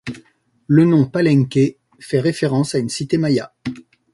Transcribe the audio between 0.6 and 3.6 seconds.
Le nom Palenque fait référence à une cité maya.